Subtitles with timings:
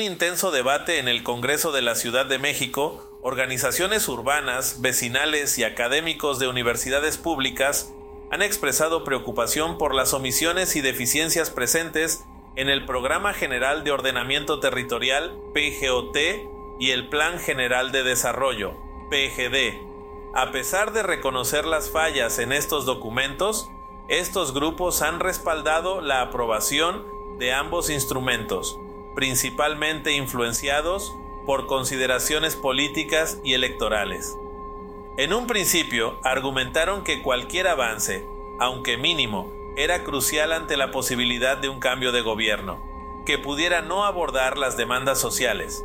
[0.00, 5.64] un intenso debate en el Congreso de la Ciudad de México, organizaciones urbanas, vecinales y
[5.64, 7.92] académicos de universidades públicas
[8.30, 12.24] han expresado preocupación por las omisiones y deficiencias presentes
[12.56, 16.16] en el Programa General de Ordenamiento Territorial PGOT
[16.78, 18.78] y el Plan General de Desarrollo
[19.10, 19.82] PGD.
[20.34, 23.68] A pesar de reconocer las fallas en estos documentos,
[24.08, 27.04] estos grupos han respaldado la aprobación
[27.38, 28.78] de ambos instrumentos,
[29.14, 34.36] principalmente influenciados por consideraciones políticas y electorales.
[35.16, 38.26] En un principio argumentaron que cualquier avance,
[38.58, 42.80] aunque mínimo, era crucial ante la posibilidad de un cambio de gobierno,
[43.26, 45.84] que pudiera no abordar las demandas sociales.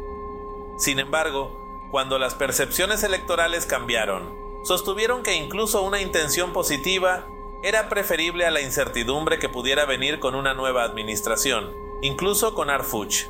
[0.77, 7.27] Sin embargo, cuando las percepciones electorales cambiaron, sostuvieron que incluso una intención positiva
[7.63, 13.25] era preferible a la incertidumbre que pudiera venir con una nueva administración, incluso con Arfuch.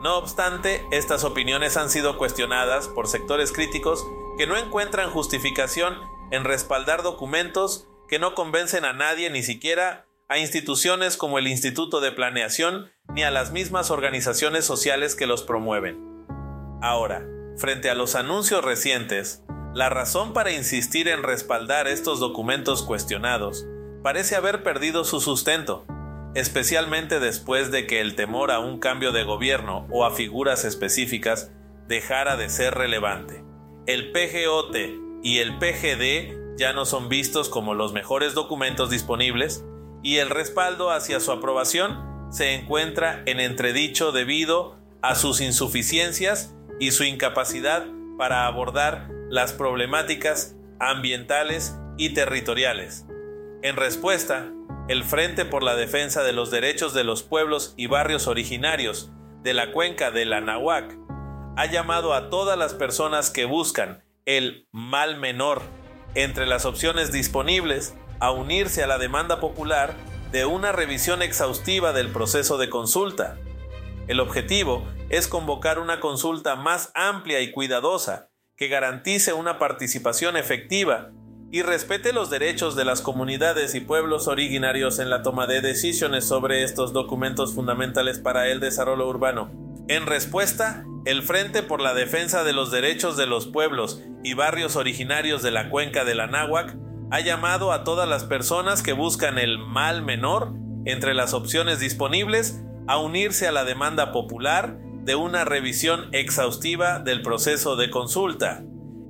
[0.00, 4.04] No obstante, estas opiniones han sido cuestionadas por sectores críticos
[4.36, 5.96] que no encuentran justificación
[6.30, 12.00] en respaldar documentos que no convencen a nadie, ni siquiera a instituciones como el Instituto
[12.00, 16.26] de Planeación, ni a las mismas organizaciones sociales que los promueven.
[16.80, 17.24] Ahora,
[17.58, 19.42] frente a los anuncios recientes,
[19.74, 23.66] la razón para insistir en respaldar estos documentos cuestionados
[24.02, 25.86] parece haber perdido su sustento,
[26.34, 31.52] especialmente después de que el temor a un cambio de gobierno o a figuras específicas
[31.88, 33.44] dejara de ser relevante.
[33.86, 34.76] El PGOT
[35.22, 39.64] y el PGD ya no son vistos como los mejores documentos disponibles
[40.02, 46.92] y el respaldo hacia su aprobación se encuentra en entredicho debido a sus insuficiencias y
[46.92, 53.06] su incapacidad para abordar las problemáticas ambientales y territoriales.
[53.62, 54.50] En respuesta,
[54.92, 59.10] el Frente por la Defensa de los Derechos de los Pueblos y Barrios Originarios
[59.42, 60.98] de la cuenca de la Nahuac
[61.56, 65.62] ha llamado a todas las personas que buscan el mal menor
[66.14, 69.94] entre las opciones disponibles a unirse a la demanda popular
[70.30, 73.38] de una revisión exhaustiva del proceso de consulta.
[74.08, 81.12] El objetivo es convocar una consulta más amplia y cuidadosa que garantice una participación efectiva
[81.52, 86.24] y respete los derechos de las comunidades y pueblos originarios en la toma de decisiones
[86.24, 89.52] sobre estos documentos fundamentales para el desarrollo urbano.
[89.86, 94.76] En respuesta, el Frente por la Defensa de los Derechos de los Pueblos y Barrios
[94.76, 96.74] Originarios de la Cuenca de la Náhuac
[97.10, 100.54] ha llamado a todas las personas que buscan el mal menor
[100.86, 107.20] entre las opciones disponibles a unirse a la demanda popular de una revisión exhaustiva del
[107.20, 108.64] proceso de consulta.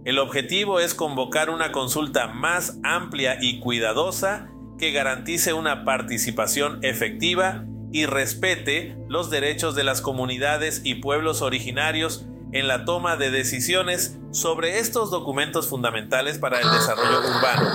[0.05, 7.65] El objetivo es convocar una consulta más amplia y cuidadosa que garantice una participación efectiva
[7.93, 14.19] y respete los derechos de las comunidades y pueblos originarios en la toma de decisiones
[14.33, 17.71] sobre estos documentos fundamentales para el desarrollo urbano.